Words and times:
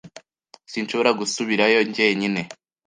Sinshobora 0.71 1.11
gusubirayo 1.19 1.79
jyenyine. 1.93 2.41